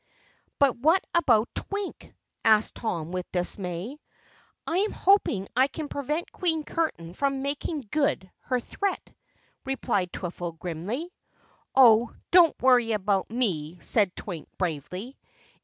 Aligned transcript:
"But 0.57 0.75
what 0.77 1.05
about 1.13 1.53
Twink?" 1.53 2.15
asked 2.43 2.73
Tom 2.73 3.11
with 3.11 3.31
dismay. 3.31 3.99
"I 4.65 4.77
am 4.77 4.93
hoping 4.93 5.45
I 5.55 5.67
can 5.67 5.89
prevent 5.89 6.31
Queen 6.31 6.63
Curtain 6.63 7.13
from 7.13 7.43
making 7.43 7.87
good 7.91 8.31
her 8.45 8.59
threat," 8.59 9.11
replied 9.63 10.11
Twiffle 10.11 10.57
grimly. 10.57 11.13
"Oh, 11.75 12.15
don't 12.31 12.59
worry 12.59 12.93
about 12.93 13.29
me," 13.29 13.77
said 13.81 14.15
Twink 14.15 14.49
bravely. 14.57 15.19